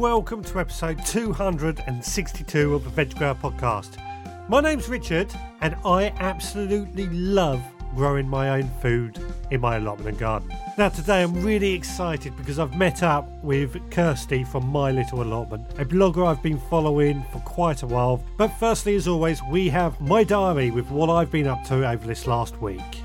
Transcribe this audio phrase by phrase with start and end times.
[0.00, 3.98] welcome to episode 262 of the Veg Grower Podcast.
[4.48, 5.30] My name's Richard,
[5.60, 7.62] and I absolutely love
[7.94, 10.56] growing my own food in my allotment and garden.
[10.78, 15.66] Now, today I'm really excited because I've met up with Kirsty from My Little Allotment,
[15.78, 18.24] a blogger I've been following for quite a while.
[18.38, 22.06] But firstly, as always, we have my diary with what I've been up to over
[22.06, 23.02] this last week.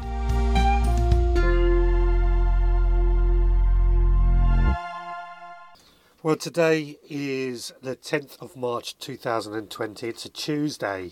[6.25, 10.07] Well, today is the 10th of March 2020.
[10.07, 11.11] It's a Tuesday.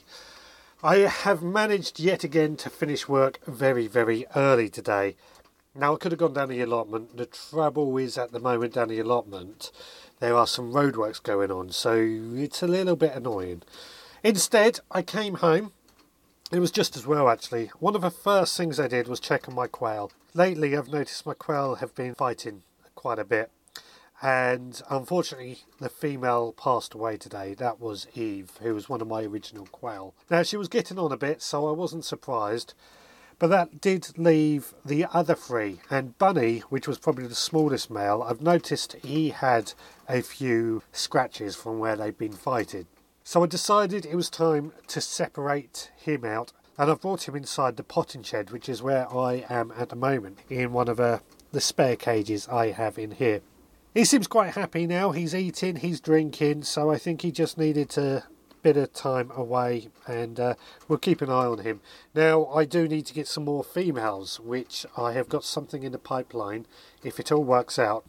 [0.81, 5.15] I have managed yet again to finish work very, very early today.
[5.75, 7.15] Now, I could have gone down the allotment.
[7.15, 9.71] The trouble is, at the moment, down the allotment,
[10.19, 13.61] there are some roadworks going on, so it's a little bit annoying.
[14.23, 15.73] Instead, I came home.
[16.51, 17.67] It was just as well, actually.
[17.77, 20.11] One of the first things I did was check on my quail.
[20.33, 22.63] Lately, I've noticed my quail have been fighting
[22.95, 23.51] quite a bit
[24.23, 27.53] and unfortunately the female passed away today.
[27.53, 30.15] That was eve who was one of my original quail.
[30.29, 32.73] Now she was getting on a bit so i wasn't surprised.
[33.37, 35.81] But that did leave the other three.
[35.89, 39.73] And bunny which was probably the smallest male i've noticed he had
[40.07, 42.87] a few scratches from where they'd been fighting.
[43.25, 47.75] So i decided it was time to separate him out and i've brought him inside
[47.75, 51.21] the potting shed which is where i am at the moment in one of the,
[51.51, 53.41] the spare cages i have in here
[53.93, 55.11] he seems quite happy now.
[55.11, 58.23] He's eating, he's drinking, so I think he just needed a
[58.61, 60.55] bit of time away, and uh,
[60.87, 61.81] we'll keep an eye on him.
[62.15, 65.91] Now, I do need to get some more females, which I have got something in
[65.91, 66.65] the pipeline
[67.03, 68.05] if it all works out.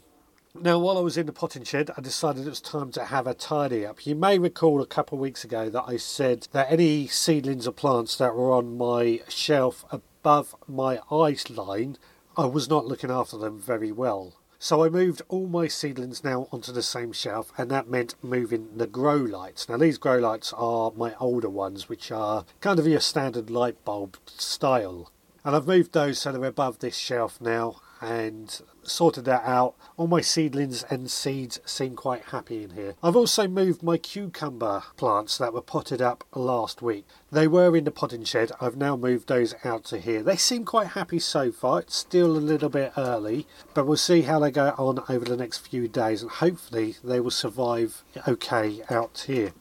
[0.54, 3.26] Now, while I was in the potting shed, I decided it was time to have
[3.26, 4.06] a tidy up.
[4.06, 7.72] You may recall a couple of weeks ago that I said that any seedlings or
[7.72, 11.98] plants that were on my shelf above my ice line,
[12.36, 14.34] I was not looking after them very well.
[14.64, 18.78] So I moved all my seedlings now onto the same shelf, and that meant moving
[18.78, 19.68] the grow lights.
[19.68, 23.84] Now these grow lights are my older ones, which are kind of your standard light
[23.84, 25.12] bulb style.
[25.44, 29.74] And I've moved those so they're above this shelf now, and sorted that out.
[29.96, 32.94] All my seedlings and seeds seem quite happy in here.
[33.02, 37.06] I've also moved my cucumber plants that were potted up last week.
[37.32, 38.52] They were in the potting shed.
[38.60, 40.22] I've now moved those out to here.
[40.22, 41.80] They seem quite happy so far.
[41.80, 45.36] It's still a little bit early, but we'll see how they go on over the
[45.36, 49.52] next few days and hopefully they will survive okay out here.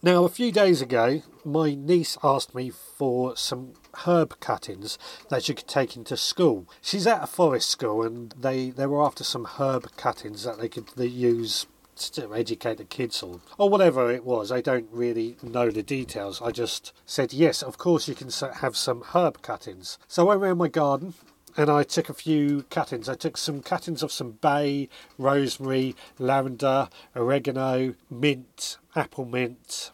[0.00, 3.72] Now, a few days ago, my niece asked me for some
[4.06, 4.98] herb cuttings
[5.28, 6.66] that she could take into school.
[6.80, 10.68] She's at a forest school, and they, they were after some herb cuttings that they
[10.68, 11.66] could they use
[11.96, 14.52] to educate the kids on, or whatever it was.
[14.52, 16.40] I don't really know the details.
[16.40, 19.98] I just said, yes, of course you can have some herb cuttings.
[20.06, 21.14] So I went around my garden
[21.56, 23.08] and I took a few cuttings.
[23.08, 24.88] I took some cuttings of some bay,
[25.18, 29.90] rosemary, lavender, oregano, mint, apple mint,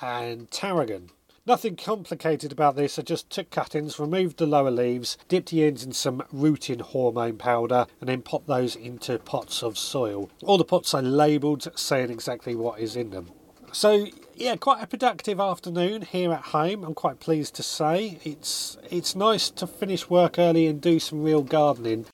[0.00, 1.10] and tarragon.
[1.46, 5.82] Nothing complicated about this, I just took cuttings, removed the lower leaves, dipped the ends
[5.82, 10.30] in some rooting hormone powder, and then popped those into pots of soil.
[10.44, 13.30] All the pots are labelled, saying exactly what is in them.
[13.72, 16.84] So yeah, quite a productive afternoon here at home.
[16.84, 21.22] I'm quite pleased to say it's it's nice to finish work early and do some
[21.22, 22.06] real gardening.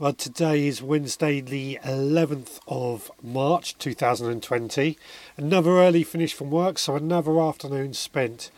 [0.00, 4.96] Well, today is Wednesday, the 11th of March 2020.
[5.36, 8.52] Another early finish from work, so another afternoon spent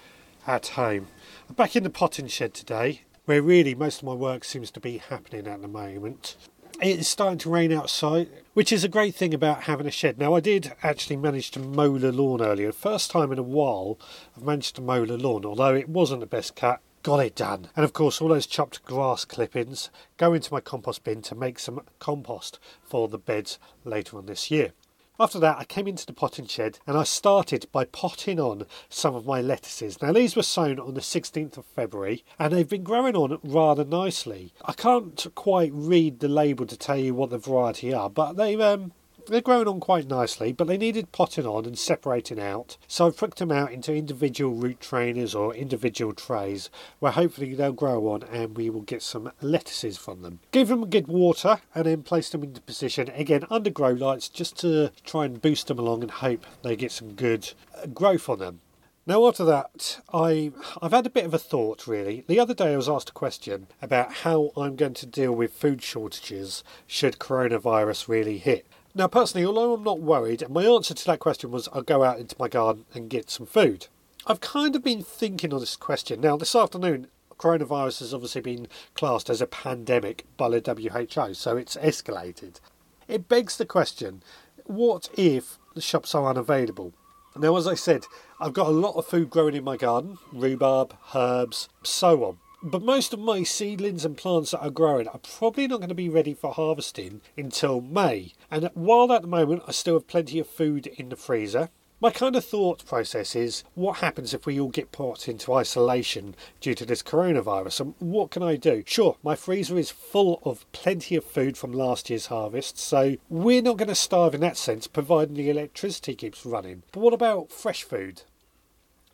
[0.47, 1.07] at home.
[1.49, 4.81] I'm back in the potting shed today, where really most of my work seems to
[4.81, 6.37] be happening at the moment.
[6.83, 10.19] It's starting to rain outside, which is a great thing about having a shed.
[10.19, 12.71] Now, I did actually manage to mow the lawn earlier.
[12.71, 13.99] First time in a while
[14.37, 17.69] I've managed to mow the lawn, although it wasn't the best cut got it done.
[17.77, 21.59] And of course, all those chopped grass clippings go into my compost bin to make
[21.59, 24.73] some compost for the beds later on this year.
[25.21, 29.15] After that, I came into the potting shed and I started by potting on some
[29.15, 30.01] of my lettuces.
[30.01, 33.85] Now, these were sown on the 16th of February and they've been growing on rather
[33.85, 34.55] nicely.
[34.65, 38.61] I can't quite read the label to tell you what the variety are, but they've
[38.63, 38.93] um,
[39.31, 43.17] they're growing on quite nicely, but they needed potting on and separating out, so I've
[43.17, 46.69] pricked them out into individual root trainers or individual trays
[46.99, 50.41] where hopefully they'll grow on and we will get some lettuces from them.
[50.51, 54.59] Give them good water and then place them into position again under grow lights just
[54.61, 58.41] to try and boost them along and hope they get some good uh, growth on
[58.41, 58.61] them.
[59.07, 62.25] Now, after that, I, I've had a bit of a thought really.
[62.27, 65.53] The other day I was asked a question about how I'm going to deal with
[65.53, 68.67] food shortages should coronavirus really hit.
[68.95, 72.19] Now, personally, although I'm not worried, my answer to that question was I'll go out
[72.19, 73.87] into my garden and get some food.
[74.27, 76.21] I've kind of been thinking on this question.
[76.21, 77.07] Now, this afternoon,
[77.39, 82.61] coronavirus has obviously been classed as a pandemic by the WHO, so it's escalated.
[83.07, 84.23] It begs the question
[84.65, 86.93] what if the shops are unavailable?
[87.37, 88.05] Now, as I said,
[88.41, 92.39] I've got a lot of food growing in my garden rhubarb, herbs, so on.
[92.63, 95.95] But most of my seedlings and plants that are growing are probably not going to
[95.95, 98.35] be ready for harvesting until May.
[98.51, 101.71] And while at the moment I still have plenty of food in the freezer,
[102.03, 106.35] my kind of thought process is what happens if we all get put into isolation
[106.61, 108.83] due to this coronavirus and what can I do?
[108.87, 113.63] Sure, my freezer is full of plenty of food from last year's harvest, so we're
[113.63, 116.83] not going to starve in that sense, providing the electricity keeps running.
[116.93, 118.23] But what about fresh food?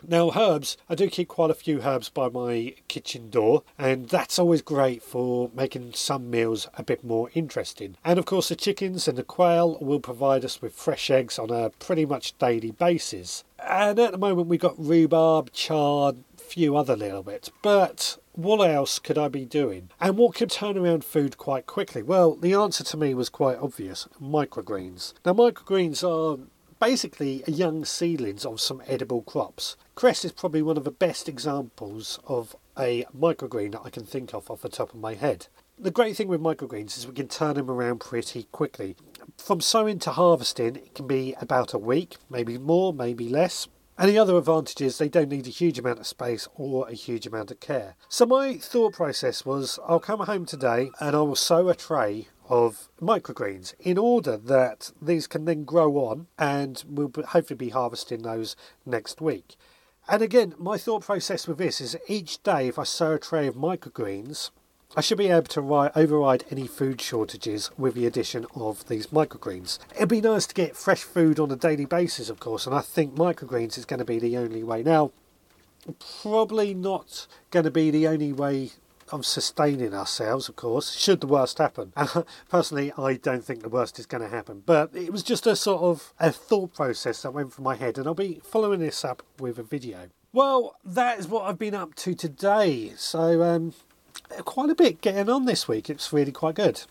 [0.07, 4.39] Now, herbs, I do keep quite a few herbs by my kitchen door, and that's
[4.39, 7.97] always great for making some meals a bit more interesting.
[8.05, 11.51] And of course, the chickens and the quail will provide us with fresh eggs on
[11.51, 13.43] a pretty much daily basis.
[13.59, 18.99] And at the moment, we've got rhubarb, chard, few other little bits, but what else
[18.99, 19.89] could I be doing?
[20.01, 22.03] And what could turn around food quite quickly?
[22.03, 25.15] Well, the answer to me was quite obvious microgreens.
[25.25, 26.39] Now, microgreens are
[26.81, 29.77] basically young seedlings of some edible crops.
[29.95, 34.35] Cress is probably one of the best examples of a microgreen that I can think
[34.35, 35.47] of off the top of my head.
[35.79, 38.97] The great thing with microgreens is we can turn them around pretty quickly.
[39.37, 43.69] From sowing to harvesting, it can be about a week, maybe more, maybe less.
[43.99, 46.93] And the other advantage is they don't need a huge amount of space or a
[46.93, 47.95] huge amount of care.
[48.11, 52.29] So my thought process was I'll come home today and I will sow a tray
[52.49, 58.23] of microgreens in order that these can then grow on and we'll hopefully be harvesting
[58.23, 59.57] those next week.
[60.09, 63.47] And again, my thought process with this is each day if I sow a tray
[63.47, 64.51] of microgreens,
[64.95, 69.79] I should be able to override any food shortages with the addition of these microgreens.
[69.97, 72.81] It'd be nice to get fresh food on a daily basis, of course, and I
[72.81, 74.85] think microgreens is going to be the only way.
[74.85, 75.11] Now,
[76.23, 78.71] probably not going to be the only way
[79.13, 81.93] of sustaining ourselves, of course, should the worst happen.
[82.49, 84.63] Personally, I don't think the worst is going to happen.
[84.65, 87.99] But it was just a sort of a thought process that went through my head,
[87.99, 90.09] and I'll be following this up with a video.
[90.33, 92.93] Well, that is what I've been up to today.
[92.97, 93.75] So, um,
[94.45, 95.89] quite a bit getting on this week.
[95.89, 96.83] It's really quite good.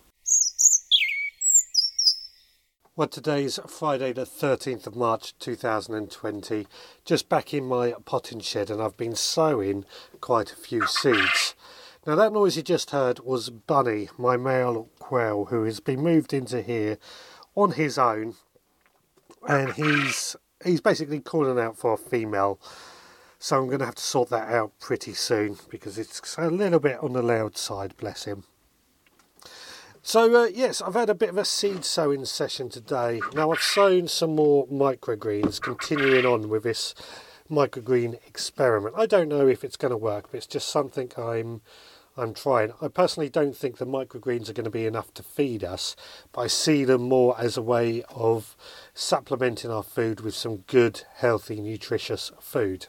[2.97, 6.65] Well, today's Friday, the 13th of March 2020.
[7.03, 9.83] Just back in my potting shed, and I've been sowing
[10.21, 11.55] quite a few seeds.
[12.05, 16.33] Now that noise you just heard was Bunny, my male quail, who has been moved
[16.33, 16.99] into here
[17.55, 18.35] on his own,
[19.47, 22.59] and he's he's basically calling out for a female.
[23.39, 26.79] So I'm going to have to sort that out pretty soon because it's a little
[26.79, 28.43] bit on the loud side, bless him.
[30.03, 33.19] So uh, yes, I've had a bit of a seed sowing session today.
[33.33, 36.93] Now I've sown some more microgreens, continuing on with this
[37.49, 38.95] microgreen experiment.
[38.95, 41.61] I don't know if it's going to work, but it's just something I'm
[42.17, 42.71] I'm trying.
[42.81, 45.95] I personally don't think the microgreens are going to be enough to feed us,
[46.31, 48.55] but I see them more as a way of
[48.93, 52.87] supplementing our food with some good, healthy, nutritious food.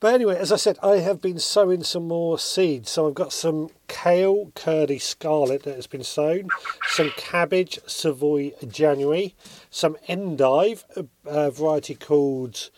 [0.00, 2.90] But anyway, as I said, I have been sowing some more seeds.
[2.90, 6.48] So I've got some kale curly scarlet that has been sown,
[6.88, 9.34] some cabbage Savoy January,
[9.70, 10.84] some endive,
[11.24, 12.70] a, variety called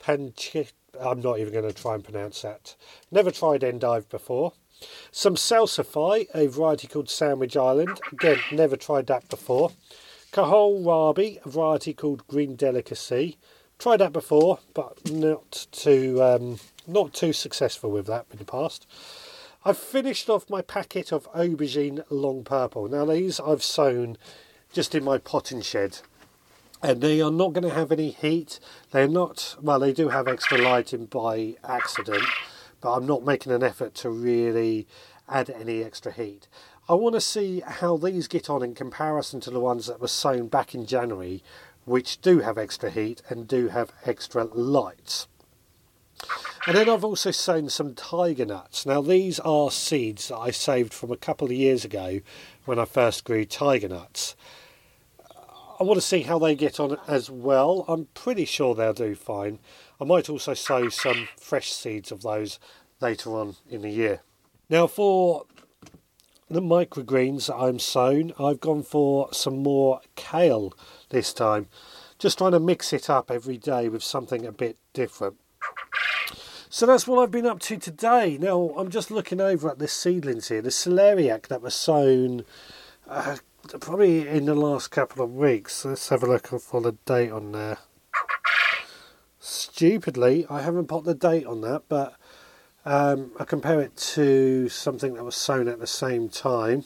[0.00, 2.74] Panchit I'm not even going to try and pronounce that.
[3.10, 4.52] Never tried endive before.
[5.10, 8.00] Some salsify, a variety called Sandwich Island.
[8.12, 9.70] Again, never tried that before.
[10.32, 13.38] Kohlrabi, a variety called Green Delicacy.
[13.78, 18.86] Tried that before, but not too um, not too successful with that in the past.
[19.64, 22.88] I've finished off my packet of aubergine long purple.
[22.88, 24.16] Now these I've sown
[24.72, 25.98] just in my potting shed
[26.82, 28.58] and they are not going to have any heat.
[28.90, 32.24] They're not, well, they do have extra lighting by accident,
[32.80, 34.86] but I'm not making an effort to really
[35.28, 36.48] add any extra heat.
[36.88, 40.08] I want to see how these get on in comparison to the ones that were
[40.08, 41.42] sown back in January,
[41.84, 45.28] which do have extra heat and do have extra lights.
[46.66, 48.86] And then I've also sown some tiger nuts.
[48.86, 52.20] Now, these are seeds that I saved from a couple of years ago
[52.64, 54.36] when I first grew tiger nuts.
[55.82, 57.84] I want to see how they get on as well.
[57.88, 59.58] I'm pretty sure they'll do fine.
[60.00, 62.60] I might also sow some fresh seeds of those
[63.00, 64.20] later on in the year.
[64.70, 65.46] Now for
[66.48, 70.72] the microgreens that I'm sown, I've gone for some more kale
[71.08, 71.66] this time.
[72.16, 75.34] Just trying to mix it up every day with something a bit different.
[76.70, 78.38] So that's what I've been up to today.
[78.38, 80.62] Now I'm just looking over at the seedlings here.
[80.62, 82.44] The celeriac that was sown
[83.08, 83.38] uh,
[83.80, 85.84] probably in the last couple of weeks.
[85.84, 87.78] Let's have a look for the date on there.
[89.38, 92.14] Stupidly, I haven't put the date on that, but
[92.84, 96.84] Um, I compare it to something that was sown at the same time.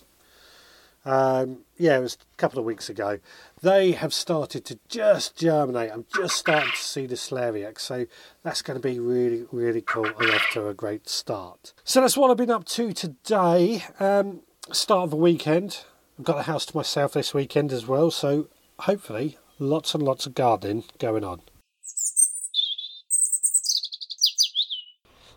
[1.06, 3.18] Um, yeah, it was a couple of weeks ago.
[3.62, 5.90] They have started to just germinate.
[5.90, 8.04] I'm just starting to see the celeriac, so
[8.42, 11.72] that's going to be really, really cool and off to a great start.
[11.82, 13.84] So that's what I've been up to today.
[13.98, 14.40] Um,
[14.72, 15.84] start of the weekend.
[16.18, 18.48] I've got the house to myself this weekend as well, so
[18.80, 21.42] hopefully lots and lots of gardening going on.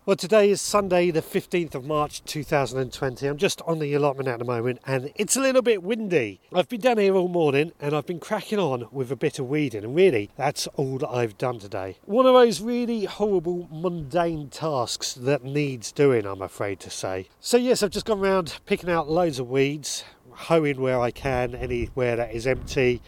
[0.05, 3.27] Well, today is Sunday, the 15th of March 2020.
[3.27, 6.39] I'm just on the allotment at the moment and it's a little bit windy.
[6.51, 9.49] I've been down here all morning and I've been cracking on with a bit of
[9.49, 11.97] weeding, and really, that's all that I've done today.
[12.05, 17.27] One of those really horrible, mundane tasks that needs doing, I'm afraid to say.
[17.39, 20.05] So, yes, I've just gone around picking out loads of weeds,
[20.47, 23.01] hoeing where I can, anywhere that is empty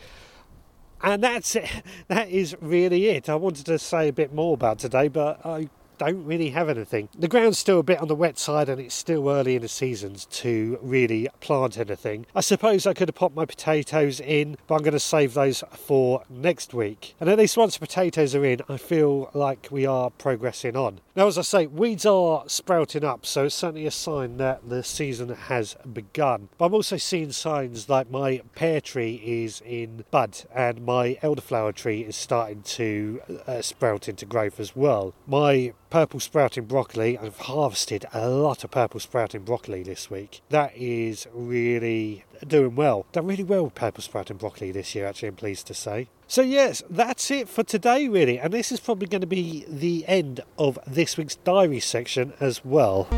[1.03, 1.69] and that's it.
[2.07, 3.29] That is really it.
[3.29, 5.69] I wanted to say a bit more about today, but I
[6.01, 7.09] don't really have anything.
[7.15, 9.67] The ground's still a bit on the wet side and it's still early in the
[9.67, 12.25] seasons to really plant anything.
[12.33, 15.63] I suppose I could have popped my potatoes in, but I'm going to save those
[15.73, 17.13] for next week.
[17.19, 21.01] And at least once the potatoes are in, I feel like we are progressing on.
[21.15, 24.81] Now, as I say, weeds are sprouting up, so it's certainly a sign that the
[24.81, 26.49] season has begun.
[26.57, 31.75] But I'm also seeing signs like my pear tree is in bud and my elderflower
[31.75, 35.13] tree is starting to uh, sprout into growth as well.
[35.27, 37.17] My purple sprouting broccoli.
[37.17, 40.41] I've harvested a lot of purple sprouting broccoli this week.
[40.49, 43.05] That is really doing well.
[43.11, 46.07] Done really well with purple sprouting broccoli this year, actually, I'm pleased to say.
[46.27, 48.39] So, yes, that's it for today, really.
[48.39, 52.63] And this is probably going to be the end of this week's diary section as
[52.63, 53.09] well.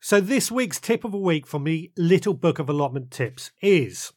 [0.00, 4.12] So, this week's tip of the week from the Little Book of Allotment Tips is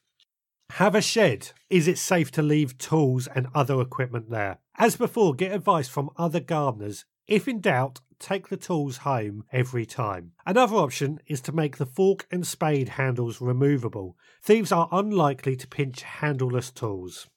[0.71, 1.51] have a shed.
[1.69, 4.59] Is it safe to leave tools and other equipment there?
[4.75, 7.05] As before, get advice from other gardeners.
[7.27, 10.31] If in doubt, take the tools home every time.
[10.45, 14.17] Another option is to make the fork and spade handles removable.
[14.41, 17.27] Thieves are unlikely to pinch handleless tools.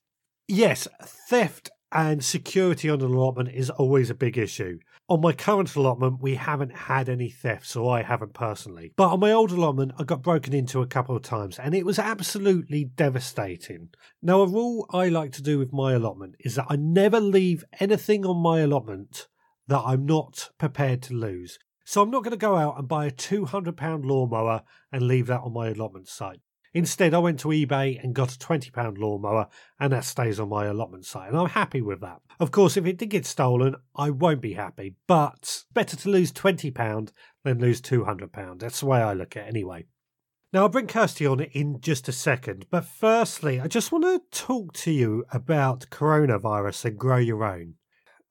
[0.46, 4.78] Yes, theft and security on an allotment is always a big issue.
[5.10, 8.92] On my current allotment, we haven't had any thefts, so I haven't personally.
[8.94, 11.84] But on my old allotment, I got broken into a couple of times, and it
[11.84, 13.88] was absolutely devastating.
[14.22, 17.64] Now, a rule I like to do with my allotment is that I never leave
[17.80, 19.26] anything on my allotment
[19.66, 21.58] that I'm not prepared to lose.
[21.84, 24.62] So I'm not going to go out and buy a £200 lawnmower
[24.92, 26.38] and leave that on my allotment site.
[26.72, 29.48] Instead, I went to eBay and got a £20 lawnmower,
[29.80, 32.20] and that stays on my allotment site, and I'm happy with that.
[32.38, 36.32] Of course, if it did get stolen, I won't be happy, but better to lose
[36.32, 37.10] £20
[37.44, 38.60] than lose £200.
[38.60, 39.86] That's the way I look at it anyway.
[40.52, 44.20] Now, I'll bring Kirsty on in just a second, but firstly, I just want to
[44.36, 47.74] talk to you about coronavirus and grow your own.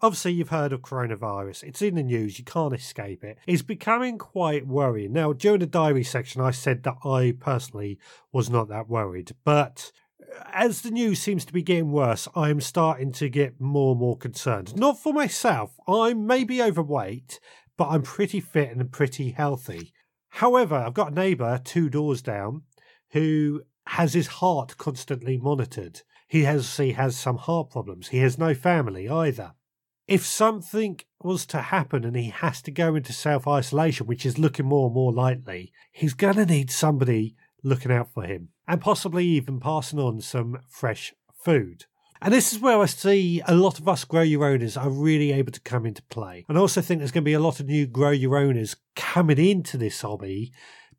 [0.01, 1.63] Obviously, you've heard of coronavirus.
[1.63, 2.39] It's in the news.
[2.39, 3.38] You can't escape it.
[3.46, 5.12] It's becoming quite worrying.
[5.12, 8.00] Now, during the diary section, I said that I personally
[8.32, 9.36] was not that worried.
[9.44, 9.91] But
[10.22, 14.00] uh, as the news seems to be getting worse, I'm starting to get more and
[14.00, 14.74] more concerned.
[14.77, 15.77] Not for myself.
[15.86, 17.41] I may be overweight,
[17.75, 19.91] but I'm pretty fit and pretty healthy.
[20.29, 22.62] However, I've got a neighbour two doors down
[23.10, 26.03] who has his heart constantly monitored.
[26.29, 28.10] He has he has some heart problems.
[28.10, 29.56] He has no family either
[30.10, 34.39] if something was to happen and he has to go into self isolation, which is
[34.39, 38.82] looking more and more likely, he's going to need somebody looking out for him and
[38.82, 41.86] possibly even passing on some fresh food.
[42.22, 45.32] And this is where I see a lot of us grow your owners are really
[45.32, 46.44] able to come into play.
[46.50, 48.75] And I also think there's going to be a lot of new grow your owners
[48.96, 50.51] coming into this hobby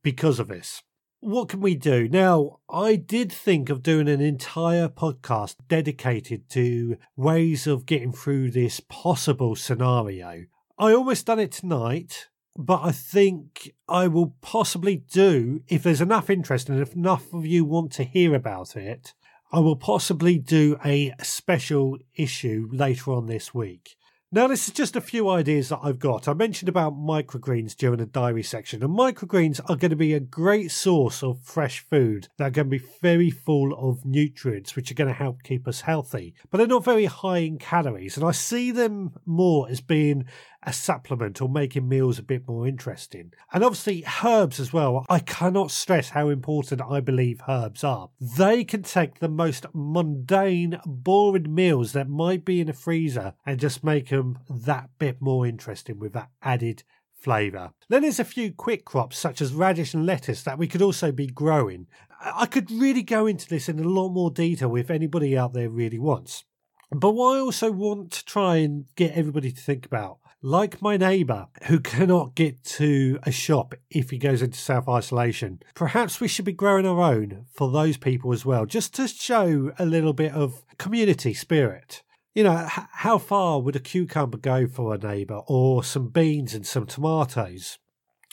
[0.02, 0.82] because of this
[1.20, 2.08] what can we do?
[2.08, 8.50] Now, I did think of doing an entire podcast dedicated to ways of getting through
[8.50, 10.46] this possible scenario.
[10.78, 16.30] I almost done it tonight, but I think I will possibly do, if there's enough
[16.30, 19.12] interest and if enough of you want to hear about it,
[19.52, 23.96] I will possibly do a special issue later on this week.
[24.32, 26.28] Now, this is just a few ideas that I've got.
[26.28, 30.20] I mentioned about microgreens during the diary section, and microgreens are going to be a
[30.20, 34.94] great source of fresh food They're going to be very full of nutrients, which are
[34.94, 36.34] going to help keep us healthy.
[36.48, 40.26] But they're not very high in calories, and I see them more as being
[40.62, 43.32] a supplement or making meals a bit more interesting.
[43.52, 45.06] And obviously, herbs as well.
[45.08, 48.10] I cannot stress how important I believe herbs are.
[48.20, 53.58] They can take the most mundane, boring meals that might be in a freezer and
[53.58, 56.82] just make them that bit more interesting with that added
[57.20, 57.72] flavour.
[57.88, 61.12] Then there's a few quick crops such as radish and lettuce that we could also
[61.12, 61.86] be growing.
[62.22, 65.70] I could really go into this in a lot more detail if anybody out there
[65.70, 66.44] really wants.
[66.90, 70.96] But what I also want to try and get everybody to think about, like my
[70.96, 76.28] neighbour who cannot get to a shop if he goes into self isolation, perhaps we
[76.28, 80.12] should be growing our own for those people as well, just to show a little
[80.12, 82.02] bit of community spirit.
[82.34, 86.54] You know, h- how far would a cucumber go for a neighbour or some beans
[86.54, 87.78] and some tomatoes?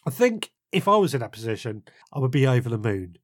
[0.05, 1.83] I think if I was in that position,
[2.13, 3.17] I would be over the moon.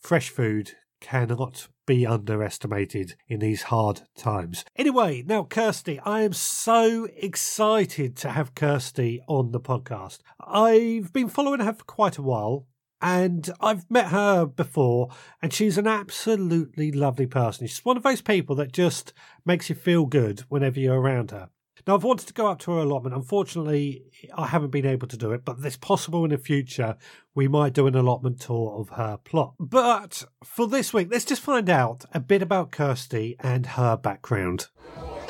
[0.00, 4.64] Fresh food cannot be underestimated in these hard times.
[4.76, 10.18] Anyway, now Kirsty, I am so excited to have Kirsty on the podcast.
[10.40, 12.66] I've been following her for quite a while.
[13.00, 17.68] And I've met her before, and she's an absolutely lovely person.
[17.68, 19.12] She's one of those people that just
[19.46, 21.48] makes you feel good whenever you're around her.
[21.88, 23.16] Now, I've wanted to go up to her allotment.
[23.16, 24.02] Unfortunately,
[24.36, 26.98] I haven't been able to do it, but it's possible in the future
[27.34, 29.54] we might do an allotment tour of her plot.
[29.58, 34.66] But for this week, let's just find out a bit about Kirsty and her background.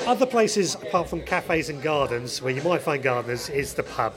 [0.00, 4.14] Other places, apart from cafes and gardens, where you might find gardeners, is the pub.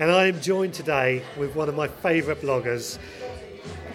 [0.00, 2.98] And I am joined today with one of my favourite bloggers,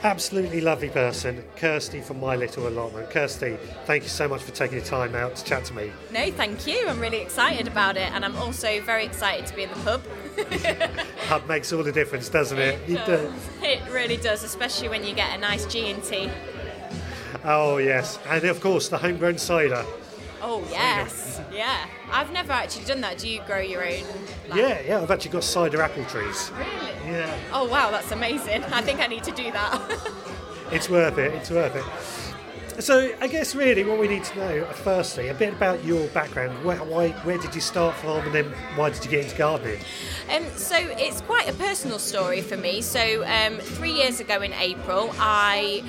[0.04, 3.10] absolutely lovely person, Kirsty from My Little Allotment.
[3.10, 5.92] Kirsty, thank you so much for taking the time out to chat to me.
[6.12, 6.88] No, thank you.
[6.88, 10.04] I'm really excited about it, and I'm also very excited to be in the pub.
[11.28, 12.80] pub makes all the difference, doesn't it?
[12.90, 13.32] It, does.
[13.62, 16.30] it really does, especially when you get a nice G and T.
[17.44, 19.84] Oh yes, and of course the homegrown cider.
[20.42, 21.86] Oh yes, yeah.
[22.12, 23.20] I've never actually done that.
[23.20, 24.04] Do you grow your own?
[24.50, 24.60] Like...
[24.60, 25.02] Yeah, yeah.
[25.02, 26.52] I've actually got cider apple trees.
[26.58, 27.14] Really?
[27.14, 27.38] Yeah.
[27.54, 28.64] Oh wow, that's amazing.
[28.66, 29.82] I think I need to do that.
[30.72, 31.34] it's worth it.
[31.36, 31.84] It's worth it.
[32.80, 36.08] So I guess really what we need to know, uh, firstly, a bit about your
[36.08, 36.64] background.
[36.64, 38.46] Where, why, where did you start from, and then
[38.76, 39.80] why did you get into gardening?
[40.34, 42.82] Um, so it's quite a personal story for me.
[42.82, 45.84] So um, three years ago in April, I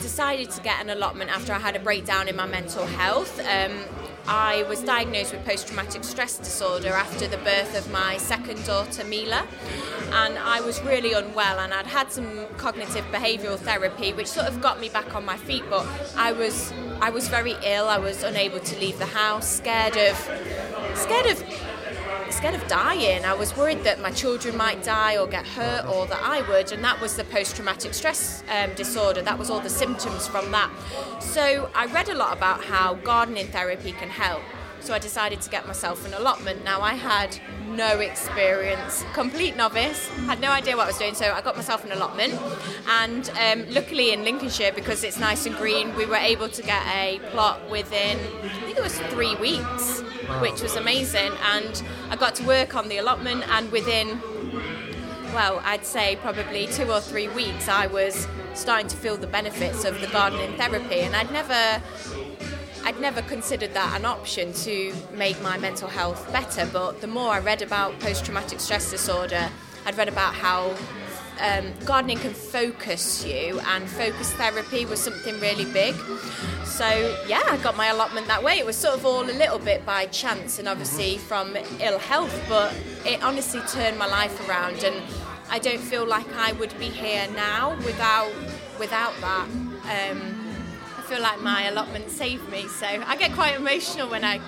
[0.00, 3.38] decided to get an allotment after I had a breakdown in my mental health.
[3.40, 3.84] Um,
[4.26, 9.02] I was diagnosed with post traumatic stress disorder after the birth of my second daughter,
[9.04, 9.46] Mila.
[10.12, 14.60] And I was really unwell, and I'd had some cognitive behavioural therapy, which sort of
[14.60, 15.64] got me back on my feet.
[15.70, 17.88] But I was, I was very ill.
[17.88, 20.16] I was unable to leave the house, scared of,
[20.94, 21.42] scared of
[22.38, 23.24] scared of dying.
[23.24, 26.70] I was worried that my children might die or get hurt or that I would,
[26.70, 29.22] and that was the post traumatic stress um, disorder.
[29.22, 30.70] That was all the symptoms from that.
[31.18, 34.42] So I read a lot about how gardening therapy can help.
[34.78, 36.62] So I decided to get myself an allotment.
[36.64, 41.14] Now I had no experience, complete novice, had no idea what I was doing.
[41.14, 42.34] So I got myself an allotment,
[42.88, 46.82] and um, luckily in Lincolnshire, because it's nice and green, we were able to get
[46.94, 50.00] a plot within I think it was three weeks,
[50.40, 51.32] which was amazing.
[51.52, 54.20] And I got to work on the allotment, and within
[55.34, 59.84] well, I'd say probably two or three weeks, I was starting to feel the benefits
[59.84, 61.82] of the gardening therapy, and I'd never
[62.84, 67.32] I'd never considered that an option to make my mental health better, but the more
[67.32, 69.50] I read about post traumatic stress disorder,
[69.86, 70.74] I'd read about how
[71.40, 75.94] um, gardening can focus you, and focus therapy was something really big.
[76.64, 78.58] So, yeah, I got my allotment that way.
[78.58, 82.44] It was sort of all a little bit by chance and obviously from ill health,
[82.48, 85.02] but it honestly turned my life around, and
[85.50, 88.32] I don't feel like I would be here now without
[88.78, 89.48] without that.
[89.88, 90.37] Um,
[91.08, 92.68] feel like my allotment saved me.
[92.68, 94.40] So I get quite emotional when I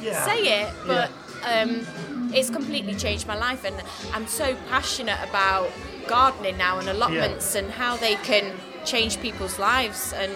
[0.00, 0.24] yeah.
[0.24, 1.10] say it, but
[1.42, 1.62] yeah.
[1.62, 3.74] um, it's completely changed my life, and
[4.12, 5.70] I'm so passionate about
[6.06, 7.62] gardening now and allotments yeah.
[7.62, 8.52] and how they can
[8.84, 10.32] change people's lives and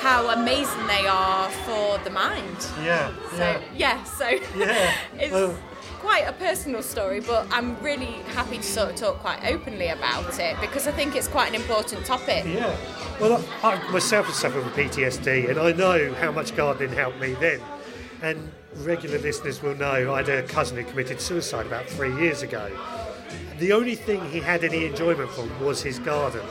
[0.00, 2.58] how amazing they are for the mind.
[2.82, 3.12] Yeah.
[3.36, 4.94] So yeah, so yeah.
[5.18, 5.56] it's well,
[6.00, 10.38] quite a personal story, but I'm really happy to sort of talk quite openly about
[10.38, 12.44] it because I think it's quite an important topic.
[12.46, 12.74] Yeah.
[13.20, 17.34] Well, I myself have suffered with PTSD, and I know how much gardening helped me
[17.34, 17.60] then.
[18.22, 22.42] And regular listeners will know I had a cousin who committed suicide about three years
[22.42, 22.70] ago.
[23.58, 26.42] The only thing he had any enjoyment from was his garden.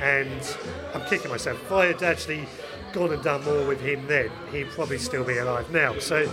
[0.00, 0.56] And
[0.94, 1.60] I'm kicking myself.
[1.62, 2.46] If I had actually
[2.92, 5.98] gone and done more with him then, he'd probably still be alive now.
[5.98, 6.30] So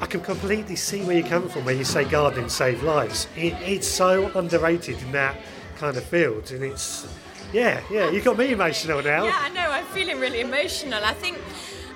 [0.00, 3.28] I can completely see where you're coming from when you say gardening save lives.
[3.36, 5.36] It, it's so underrated in that
[5.76, 7.06] kind of field, and it's
[7.52, 8.10] yeah, yeah.
[8.10, 9.24] You got me emotional now.
[9.24, 9.70] Yeah, I know.
[9.70, 11.04] I'm feeling really emotional.
[11.04, 11.38] I think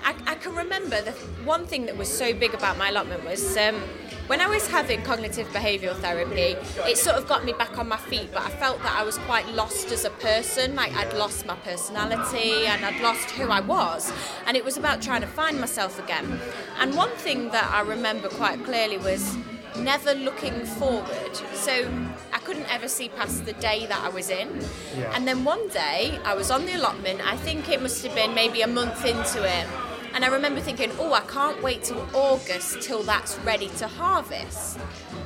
[0.05, 1.13] I, I can remember the
[1.45, 3.57] one thing that was so big about my allotment was.
[3.57, 3.83] Um,
[4.29, 6.55] when I was having cognitive behavioural therapy,
[6.87, 9.17] it sort of got me back on my feet, but I felt that I was
[9.19, 10.77] quite lost as a person.
[10.77, 14.13] Like I'd lost my personality and I'd lost who I was.
[14.47, 16.41] And it was about trying to find myself again.
[16.79, 19.35] And one thing that I remember quite clearly was
[19.79, 21.35] never looking forward.
[21.55, 21.91] So
[22.31, 24.61] I couldn't ever see past the day that I was in.
[24.95, 25.11] Yeah.
[25.15, 28.35] And then one day I was on the allotment, I think it must have been
[28.35, 29.67] maybe a month into it
[30.15, 34.79] And I remember thinking, oh, I can't wait till August till that's ready to harvest.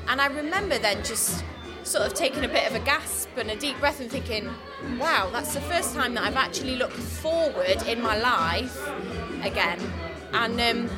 [0.09, 1.45] And I remember then just
[1.85, 4.49] sort of taking a bit of a gasp and a deep breath and thinking,
[4.99, 8.79] wow, that's the first time that I've actually looked forward in my life
[9.43, 9.81] again.
[10.33, 10.91] And um,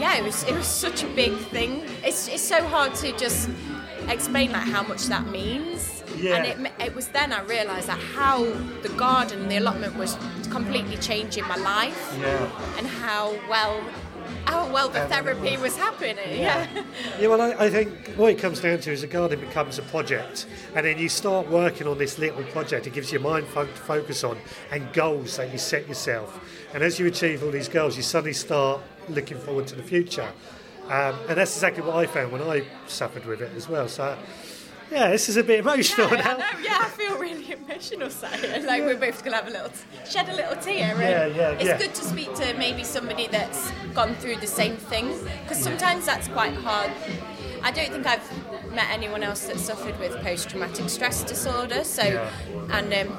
[0.00, 1.84] yeah, it was it was such a big thing.
[2.04, 3.50] It's it's so hard to just
[4.08, 5.97] explain like how much that means.
[6.20, 6.36] Yeah.
[6.36, 8.44] And it, it was then I realised that how
[8.82, 10.16] the garden, the allotment was
[10.50, 12.16] completely changing my life.
[12.20, 12.50] Yeah.
[12.78, 13.82] And how well
[14.44, 16.18] how well the therapy was happening.
[16.38, 16.66] Yeah.
[17.20, 19.82] Yeah, well, I, I think what it comes down to is a garden becomes a
[19.82, 22.86] project, and then you start working on this little project.
[22.86, 24.38] It gives you a mind fo- to focus on
[24.70, 26.40] and goals that you set yourself.
[26.74, 30.30] And as you achieve all these goals, you suddenly start looking forward to the future.
[30.84, 33.88] Um, and that's exactly what I found when I suffered with it as well.
[33.88, 34.16] So,
[34.90, 36.36] yeah, this is a bit emotional Yeah, I now.
[36.38, 38.64] know, yeah, I feel really emotional saying.
[38.66, 39.70] Like we're both gonna have a little
[40.08, 40.92] shed a little tear.
[40.92, 41.78] and Yeah, yeah, It's yeah.
[41.78, 45.06] good to speak to maybe somebody that's gone through the same thing
[45.42, 46.90] because sometimes that's quite hard.
[47.62, 51.82] I don't think I've met anyone else that suffered with post-traumatic stress disorder.
[51.84, 52.30] So, Yeah.
[52.70, 53.18] and um,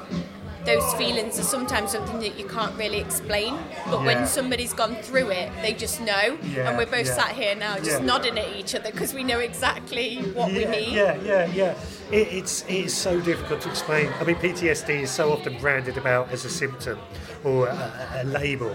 [0.64, 3.56] those feelings are sometimes something that you can't really explain.
[3.86, 4.06] But Yeah.
[4.06, 6.38] when somebody's gone through it, they just know.
[6.42, 7.14] Yeah, and we're both yeah.
[7.14, 10.70] sat here now, just nodding at each other because we know exactly what we yeah,
[10.70, 10.92] need.
[10.92, 11.74] Yeah, yeah, yeah.
[12.10, 14.10] It, it's it's so difficult to explain.
[14.20, 16.98] I mean, PTSD is so often branded about as a symptom
[17.44, 18.74] or a, a label,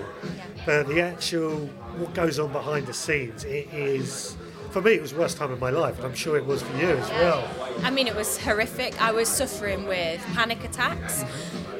[0.65, 1.67] but the actual
[1.97, 4.35] what goes on behind the scenes, it is.
[4.75, 6.61] For me, it was the worst time of my life, and I'm sure it was
[6.61, 7.47] for you as well.
[7.83, 9.01] I mean, it was horrific.
[9.01, 11.23] I was suffering with panic attacks,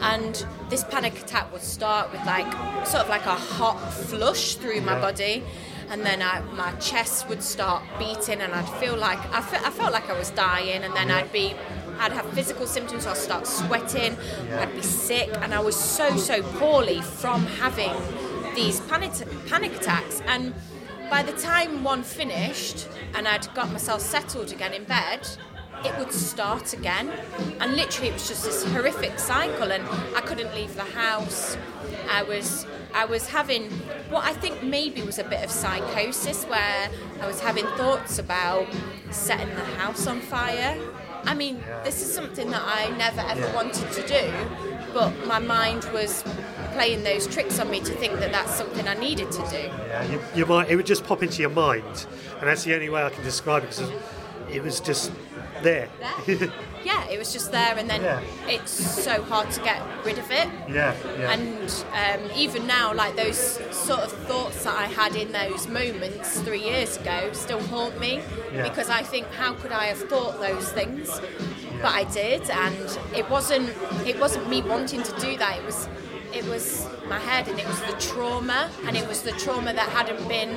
[0.01, 2.49] and this panic attack would start with like
[2.87, 5.01] sort of like a hot flush through my Yeah.
[5.01, 5.43] body,
[5.89, 9.71] and then I, my chest would start beating, and I'd feel like I, fe- I
[9.71, 11.53] felt like I was dying, and then I'd be
[11.99, 13.05] I'd have physical symptoms.
[13.05, 14.15] I'd start sweating.
[14.47, 14.61] Yeah.
[14.61, 17.91] I'd be sick, and I was so so poorly from having
[18.55, 19.11] these panic
[19.49, 20.53] panic attacks and
[21.09, 25.27] by the time one finished and I'd got myself settled again in bed,
[25.83, 27.11] it would start again.
[27.59, 29.83] And literally, it was just this horrific cycle, and
[30.15, 31.57] I couldn't leave the house.
[32.09, 32.65] I was.
[32.93, 33.69] I was having
[34.09, 36.89] what I think maybe was a bit of psychosis where
[37.21, 38.67] I was having thoughts about
[39.11, 40.79] setting the house on fire.
[41.25, 44.31] I mean, this is something that I never ever wanted to do,
[44.93, 46.23] but my mind was
[46.75, 49.57] playing those tricks on me to think that that's something I needed to do.
[49.87, 50.69] Yeah, you, you might.
[50.69, 52.05] It would just pop into your mind,
[52.39, 53.89] and that's the only way I can describe it because
[54.51, 55.11] it was just
[55.63, 55.87] there.
[56.27, 56.51] there.
[56.83, 58.19] yeah, it was just there, and then Yeah.
[58.47, 60.49] it's so hard to get rid of it.
[60.69, 61.31] yeah, yeah.
[61.31, 63.37] And um, even now, like those
[63.73, 68.19] sort of thoughts that I had in those moments three years ago still haunt me
[68.53, 68.63] Yeah.
[68.67, 71.09] because I think, how could I have thought those things?
[71.81, 73.69] But I did, and it wasn't.
[74.05, 75.57] It wasn't me wanting to do that.
[75.59, 75.87] It was.
[76.35, 79.89] It was my head, and it was the trauma, and it was the trauma that
[79.89, 80.51] hadn't been.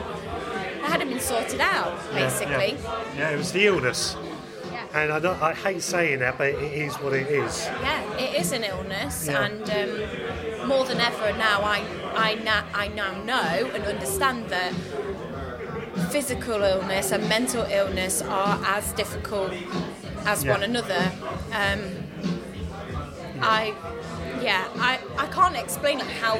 [0.83, 2.73] That hadn't been sorted out, Yeah, basically.
[2.83, 4.17] Yeah, yeah, it was the illness.
[4.73, 4.87] Yeah.
[4.95, 7.67] And I, don't, I hate saying that, but it is what it is.
[7.83, 9.45] Yeah, it is an illness, Yeah.
[9.45, 11.79] and um, more than ever now, I
[12.15, 14.73] I, na- I now know and understand that
[16.11, 19.53] physical illness and mental illness are as difficult
[20.27, 20.53] as Yeah.
[20.55, 21.13] one another.
[21.53, 21.81] Um,
[23.41, 23.73] I,
[24.49, 24.93] yeah, I,
[25.25, 26.37] I can't explain like, how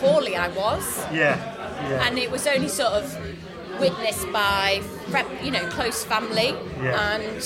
[0.00, 1.34] poorly I was Yeah,
[1.88, 2.04] yeah.
[2.06, 3.04] and it was only sort of
[3.80, 4.80] witnessed by
[5.44, 6.50] you know close family
[6.82, 7.10] Yeah.
[7.12, 7.36] and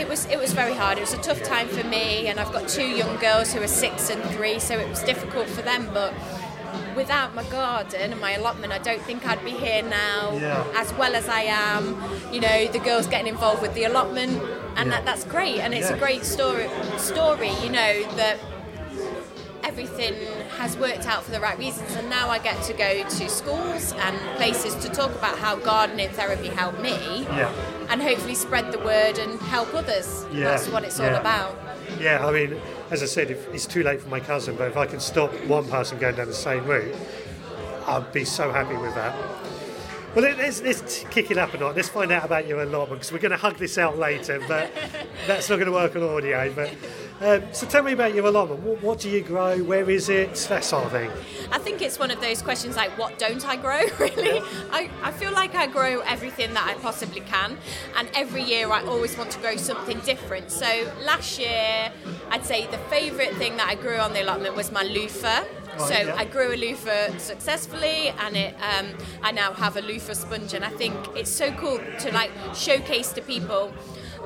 [0.00, 2.52] it was it was very hard it was a tough time for me and I've
[2.58, 5.82] got two young girls who are six and three so it was difficult for them
[5.98, 6.12] but
[7.00, 10.64] without my garden and my allotment I don't think I'd be here now Yeah.
[10.82, 11.82] as well as I am
[12.34, 14.34] you know the girls getting involved with the allotment
[14.78, 14.94] and Yeah.
[14.94, 15.96] that, that's great and it's Yeah.
[15.96, 16.66] a great story
[17.10, 18.36] story you know that
[19.68, 20.14] everything
[20.56, 23.92] has worked out for the right reasons and now I get to go to schools
[23.92, 27.52] and places to talk about how gardening therapy helped me Yeah.
[27.90, 30.24] and hopefully spread the word and help others.
[30.32, 31.54] Yeah, That's what it's all about.
[32.00, 32.58] Yeah, I mean,
[32.90, 35.32] as I said, if it's too late for my cousin, but if I can stop
[35.46, 36.94] one person going down the same route,
[37.86, 39.14] I'd be so happy with that.
[40.14, 41.76] Well, let- let's, let's kick it up a notch.
[41.76, 44.70] Let's find out about your allotment because we're going to hug this out later, but
[45.26, 46.50] that's not going to work on audio.
[46.54, 46.72] But
[47.20, 48.60] um, so tell me about your allotment.
[48.60, 49.58] What, what do you grow?
[49.58, 50.34] Where is it?
[50.48, 51.10] That sort of thing.
[51.50, 54.40] I think it's one of those questions like, what don't I grow, really?
[54.70, 57.58] I, I feel like I grow everything that I possibly can,
[57.96, 60.50] and every year I always want to grow something different.
[60.50, 61.92] So last year,
[62.30, 65.44] I'd say the favourite thing that I grew on the allotment was my loofah.
[65.78, 66.14] So yeah.
[66.16, 68.86] I grew a loofah successfully, and it um,
[69.22, 73.12] I now have a loofah sponge, and I think it's so cool to like showcase
[73.12, 73.72] to people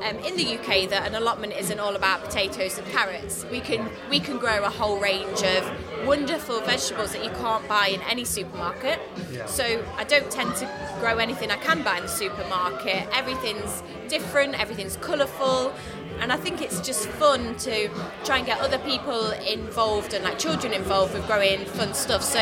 [0.02, 3.44] um, in the UK that an allotment isn't all about potatoes and carrots.
[3.50, 7.88] We can we can grow a whole range of wonderful vegetables that you can't buy
[7.88, 9.00] in any supermarket.
[9.30, 9.46] Yeah.
[9.46, 13.06] So I don't tend to grow anything I can buy in the supermarket.
[13.12, 15.72] Everything's different, everything's colourful,
[16.20, 17.88] and I think it's just fun to
[18.24, 22.22] try and get other people involved and like children involved with growing fun stuff.
[22.22, 22.40] So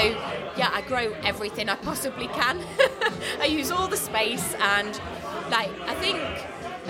[0.57, 2.63] yeah, I grow everything I possibly can.
[3.41, 5.01] I use all the space and
[5.51, 6.19] like I think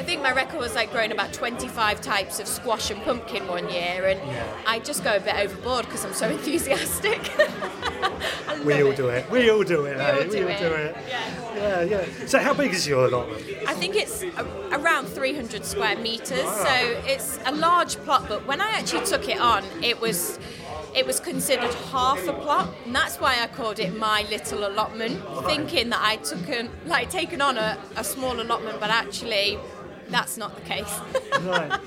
[0.00, 3.68] I think my record was like growing about 25 types of squash and pumpkin one
[3.68, 4.18] year, and
[4.66, 7.30] I just go a bit overboard because I'm so enthusiastic.
[8.64, 8.96] We all it.
[8.96, 9.30] do it.
[9.30, 9.96] We all do it.
[9.96, 10.12] We eh?
[10.12, 10.58] all we do all it.
[10.58, 10.96] do it.
[11.08, 11.54] Yeah.
[11.54, 12.26] Yeah, yeah.
[12.26, 13.42] So how big is your allotment?
[13.66, 18.26] I think it's a, around 300 square meters, so it's a large plot.
[18.28, 20.38] But when I actually took it on, it was
[20.94, 25.22] it was considered half a plot, and that's why I called it my little allotment,
[25.46, 29.58] thinking that I took an, like taken on a, a small allotment, but actually
[30.10, 30.98] that's not the case.
[31.42, 31.80] Right.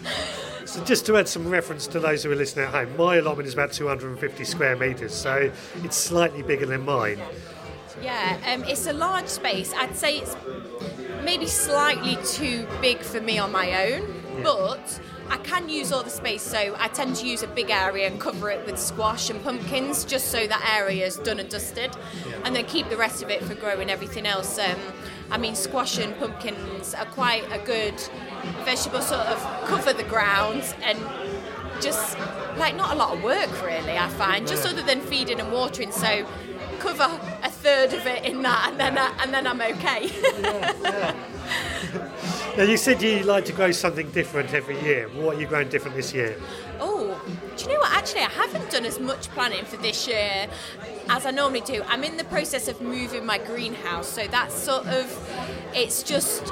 [0.65, 3.47] So just to add some reference to those who are listening at home, my allotment
[3.47, 5.51] is about 250 square metres, so
[5.83, 7.19] it's slightly bigger than mine.
[8.01, 9.73] Yeah, um, it's a large space.
[9.73, 10.35] I'd say it's
[11.23, 16.09] maybe slightly too big for me on my own, but I can use all the
[16.09, 16.41] space.
[16.41, 20.05] So I tend to use a big area and cover it with squash and pumpkins,
[20.05, 21.95] just so that area is done and dusted,
[22.43, 24.57] and then keep the rest of it for growing everything else.
[24.57, 24.79] Um,
[25.31, 27.99] I mean, squash and pumpkins are quite a good
[28.63, 30.99] vegetable, sort of cover the ground and
[31.81, 32.17] just
[32.57, 35.91] like not a lot of work really I find just other than feeding and watering
[35.91, 36.25] so
[36.79, 40.11] cover a third of it in that and then I, and then I'm okay
[42.55, 45.09] Now you said you like to grow something different every year.
[45.09, 46.37] What are you growing different this year?
[46.79, 47.21] oh
[47.55, 50.47] do you know what actually I haven't done as much planning for this year
[51.09, 54.87] as I normally do I'm in the process of moving my greenhouse so that's sort
[54.87, 55.05] of
[55.73, 56.45] it's just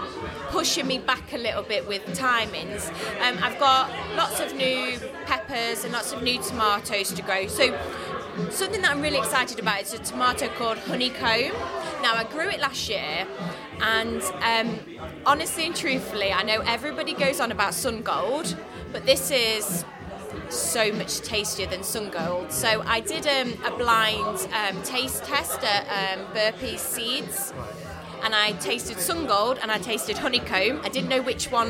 [0.49, 2.87] pushing me back a little bit with timings
[3.21, 7.77] um, I've got lots of new peppers and lots of new tomatoes to grow so
[8.49, 11.51] Something that I'm really excited about is a tomato called Honeycomb.
[12.01, 13.27] Now, I grew it last year,
[13.81, 14.79] and um,
[15.25, 18.55] honestly and truthfully, I know everybody goes on about Sun Gold,
[18.91, 19.85] but this is
[20.49, 22.51] so much tastier than Sun Gold.
[22.51, 27.53] So I did um, a blind um, taste test at um, Seeds.
[28.23, 30.81] And I tasted Sun Gold and I tasted Honeycomb.
[30.83, 31.69] I didn't know which one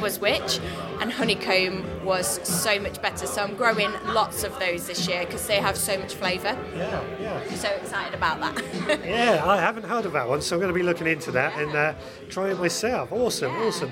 [0.00, 0.58] was which,
[1.00, 3.26] and Honeycomb was so much better.
[3.26, 6.56] So I'm growing lots of those this year because they have so much flavour.
[6.74, 7.42] Yeah, yeah.
[7.48, 9.00] I'm so excited about that.
[9.12, 11.58] Yeah, I haven't heard of that one, so I'm going to be looking into that
[11.58, 11.94] and uh,
[12.28, 13.12] try it myself.
[13.12, 13.90] Awesome, awesome.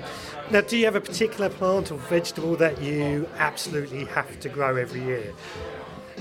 [0.49, 4.75] Now, do you have a particular plant or vegetable that you absolutely have to grow
[4.75, 5.33] every year?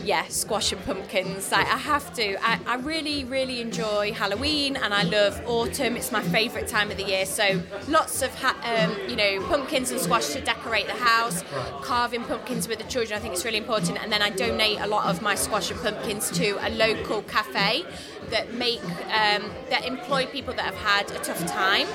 [0.04, 1.50] Yeah, squash and pumpkins.
[1.50, 2.36] Like, I have to.
[2.44, 5.96] I, I really, really enjoy Halloween and I love autumn.
[5.96, 7.26] It's my favourite time of the year.
[7.26, 11.42] So lots of, ha- um, you know, pumpkins and squash to decorate the house.
[11.82, 14.02] Carving pumpkins with the children, I think it's really important.
[14.02, 17.84] And then I donate a lot of my squash and pumpkins to a local cafe
[18.30, 21.88] that make um, that employ people that have had a tough time,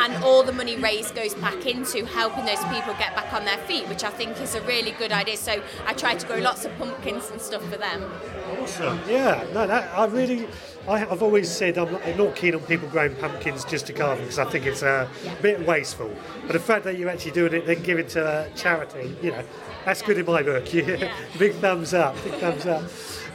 [0.00, 3.58] and all the money raised goes back into helping those people get back on their
[3.58, 5.36] feet, which I think is a really good idea.
[5.36, 8.04] So I try to grow lots of pumpkins and stuff for them.
[8.60, 9.00] Awesome.
[9.08, 10.48] Yeah, no, that, I really,
[10.88, 14.26] I, I've always said I'm not, keen on people growing pumpkins just to carve them
[14.26, 15.08] because I think it's a
[15.40, 16.10] bit wasteful.
[16.42, 19.44] But the fact that you're actually doing it, then giving it to charity, you know,
[19.84, 20.66] that's good in my book.
[20.78, 21.12] Yeah.
[21.38, 22.82] big thumbs up, big thumbs up.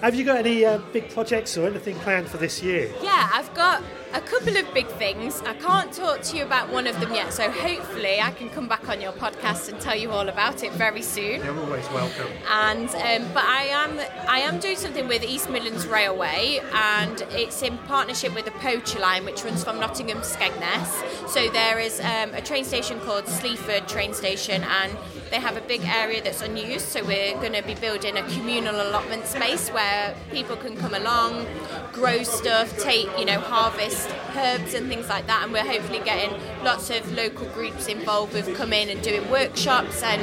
[0.03, 2.91] Have you got any uh, big projects or anything planned for this year?
[3.01, 3.81] Yeah, I've got
[4.13, 5.41] a couple of big things.
[5.45, 8.67] I can't talk to you about one of them yet, so hopefully I can come
[8.67, 11.41] back on your podcast and tell you all about it very soon.
[11.41, 12.27] You're always welcome.
[12.49, 17.61] and um, but I am I am doing something with East Midlands Railway, and it's
[17.61, 21.29] in partnership with the Poacher Line, which runs from Nottingham to Skegness.
[21.29, 24.97] So there is um, a train station called Sleaford train station, and
[25.31, 26.89] they have a big area that's unused.
[26.89, 29.92] So we're going to be building a communal allotment space where
[30.31, 31.45] people can come along,
[31.91, 36.31] grow stuff, take you know harvest herbs and things like that, and we're hopefully getting
[36.63, 40.21] lots of local groups involved with coming and doing workshops and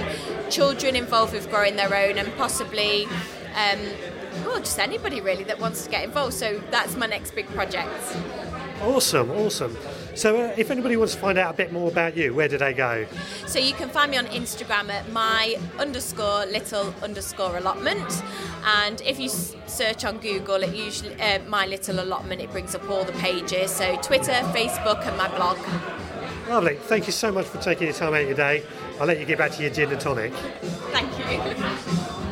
[0.50, 3.06] children involved with growing their own and possibly
[3.54, 3.80] um,
[4.44, 6.34] well just anybody really that wants to get involved.
[6.34, 8.16] So that's my next big project.
[8.82, 9.76] Awesome, awesome.
[10.14, 12.58] So, uh, if anybody wants to find out a bit more about you, where do
[12.58, 13.06] they go?
[13.46, 18.22] so you can find me on instagram at my underscore little underscore allotment
[18.64, 22.74] and if you s- search on google it usually uh, my little allotment it brings
[22.76, 25.58] up all the pages so twitter facebook and my blog
[26.48, 26.74] Lovely.
[26.76, 28.64] Thank you so much for taking your time out of your day.
[29.00, 30.32] I'll let you get back to your gin and tonic.
[30.92, 32.26] thank you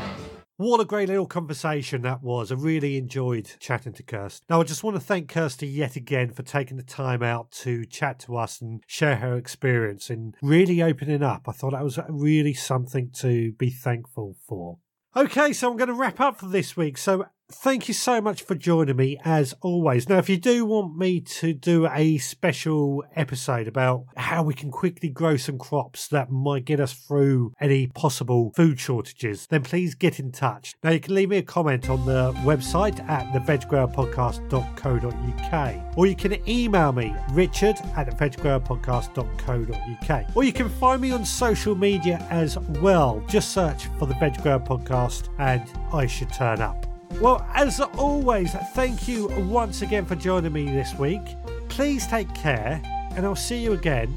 [0.60, 2.50] What a great little conversation that was.
[2.50, 4.44] I really enjoyed chatting to Kirsty.
[4.50, 7.84] Now, I just want to thank Kirsty yet again for taking the time out to
[7.84, 11.48] chat to us and share her experience and really opening up.
[11.48, 14.78] I thought that was really something to be thankful for.
[15.14, 16.98] Okay, so I'm going to wrap up for this week.
[16.98, 20.06] So Thank you so much for joining me as always.
[20.06, 24.70] Now, if you do want me to do a special episode about how we can
[24.70, 29.94] quickly grow some crops that might get us through any possible food shortages, then please
[29.94, 30.74] get in touch.
[30.84, 36.48] Now, you can leave me a comment on the website at theveggrowerpodcast.co.uk or you can
[36.48, 43.24] email me, richard at theveggrowerpodcast.co.uk or you can find me on social media as well.
[43.26, 45.62] Just search for the Veg Grower Podcast and
[45.94, 46.87] I should turn up.
[47.20, 51.36] Well, as always, thank you once again for joining me this week.
[51.68, 52.80] Please take care,
[53.16, 54.16] and I'll see you again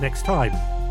[0.00, 0.81] next time.